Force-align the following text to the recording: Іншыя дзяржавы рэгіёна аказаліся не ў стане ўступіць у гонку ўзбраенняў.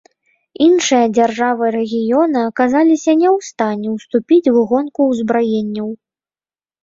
Іншыя 0.67 1.09
дзяржавы 1.17 1.65
рэгіёна 1.75 2.39
аказаліся 2.51 3.11
не 3.21 3.29
ў 3.35 3.49
стане 3.49 3.87
ўступіць 3.97 4.51
у 4.61 4.63
гонку 4.71 5.01
ўзбраенняў. 5.11 5.87